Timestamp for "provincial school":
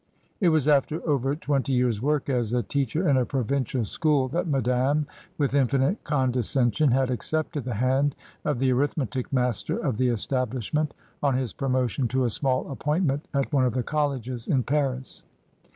3.27-4.27